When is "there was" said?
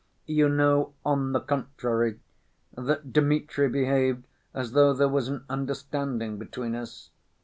4.95-5.27